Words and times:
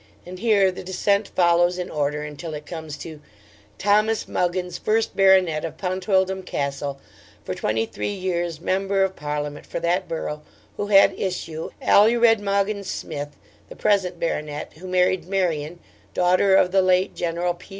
(And 0.25 0.39
here 0.39 0.71
the 0.71 0.83
descent 0.83 1.27
follows 1.27 1.77
in 1.77 1.91
order 1.91 2.23
until 2.23 2.55
it 2.55 2.65
comes 2.65 2.97
to) 2.97 3.21
Thomas 3.77 4.27
Muggins, 4.27 4.79
first 4.79 5.15
Baronet 5.15 5.63
of 5.63 5.77
Pontydwdlm 5.77 6.43
Castle, 6.43 6.99
for 7.43 7.53
23 7.53 8.07
years 8.07 8.59
Member 8.59 9.03
of 9.03 9.15
Parliament 9.15 9.67
for 9.67 9.79
that 9.81 10.07
borough, 10.07 10.41
who 10.75 10.87
had 10.87 11.13
issue, 11.19 11.69
Alured 11.83 12.39
Mogyns 12.39 12.89
Smyth, 12.89 13.35
the 13.69 13.75
present 13.75 14.19
Baronet, 14.19 14.73
who 14.79 14.87
married 14.87 15.27
Marian, 15.27 15.77
daughter 16.15 16.55
of 16.55 16.71
the 16.71 16.81
late 16.81 17.13
general 17.13 17.53
P. 17.53 17.69